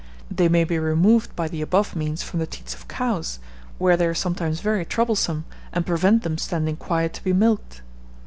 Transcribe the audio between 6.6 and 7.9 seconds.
quiet to be milked.